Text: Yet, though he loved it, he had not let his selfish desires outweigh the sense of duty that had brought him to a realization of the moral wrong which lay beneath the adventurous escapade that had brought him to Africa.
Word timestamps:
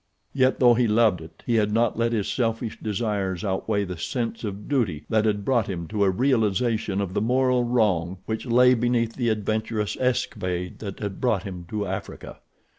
Yet, 0.33 0.59
though 0.59 0.73
he 0.73 0.87
loved 0.87 1.21
it, 1.21 1.43
he 1.45 1.53
had 1.57 1.71
not 1.71 1.95
let 1.95 2.11
his 2.11 2.27
selfish 2.27 2.79
desires 2.79 3.43
outweigh 3.43 3.83
the 3.85 3.99
sense 3.99 4.43
of 4.43 4.67
duty 4.67 5.05
that 5.09 5.25
had 5.25 5.45
brought 5.45 5.67
him 5.69 5.87
to 5.89 6.03
a 6.03 6.09
realization 6.09 6.99
of 6.99 7.13
the 7.13 7.21
moral 7.21 7.65
wrong 7.65 8.17
which 8.25 8.47
lay 8.47 8.73
beneath 8.73 9.13
the 9.13 9.29
adventurous 9.29 9.95
escapade 9.99 10.79
that 10.79 11.01
had 11.01 11.21
brought 11.21 11.43
him 11.43 11.67
to 11.69 11.85
Africa. 11.85 12.39